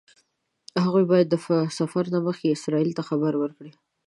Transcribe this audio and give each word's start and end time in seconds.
هغوی 0.85 1.05
باید 1.11 1.27
د 1.29 1.35
سفر 1.79 2.03
نه 2.13 2.19
مخکې 2.27 2.45
اسرائیلو 2.55 2.97
ته 2.97 3.03
خبر 3.09 3.33
ورکړي. 3.37 3.71